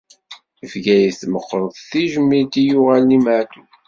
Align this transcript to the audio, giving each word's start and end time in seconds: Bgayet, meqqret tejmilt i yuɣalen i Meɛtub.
Bgayet, 0.71 1.21
meqqret 1.33 1.77
tejmilt 1.89 2.53
i 2.61 2.63
yuɣalen 2.69 3.15
i 3.17 3.19
Meɛtub. 3.25 3.69